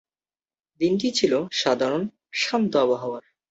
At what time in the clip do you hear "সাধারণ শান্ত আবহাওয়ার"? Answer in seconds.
1.51-3.23